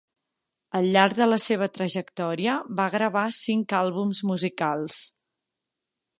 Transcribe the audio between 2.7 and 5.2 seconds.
va gravar cinc àlbums musicals.